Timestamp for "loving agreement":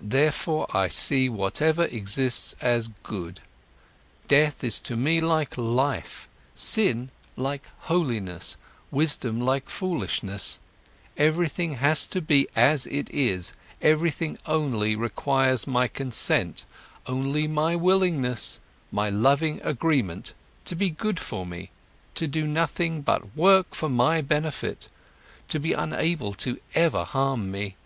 19.10-20.32